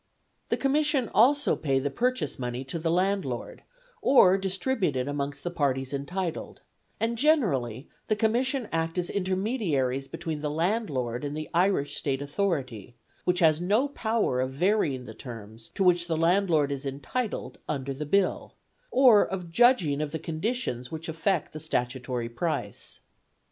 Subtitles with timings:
[0.49, 3.61] The Commission also pay the purchase money to the landlord,
[4.01, 6.61] or distribute it amongst the parties entitled,
[6.99, 12.95] and generally the Commission act as intermediaries between the landlord and the Irish State Authority,
[13.25, 17.93] which has no power of varying the terms to which the landlord is entitled under
[17.93, 18.55] the Bill,
[18.89, 23.01] or of judging of the conditions which affect the statutory price.